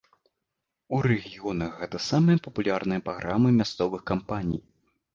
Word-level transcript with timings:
У 0.97 1.01
рэгіёнах 1.07 1.77
гэта 1.83 2.03
самыя 2.09 2.43
папулярныя 2.49 3.07
праграмы 3.11 3.57
мясцовых 3.63 4.01
кампаній. 4.15 4.61